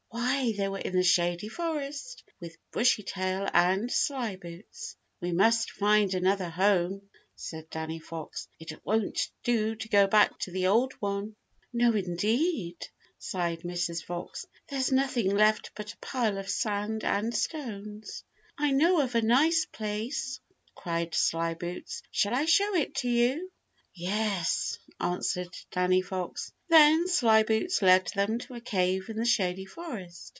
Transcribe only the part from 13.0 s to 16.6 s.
sighed Mrs. Fox; "there's nothing left but a pile of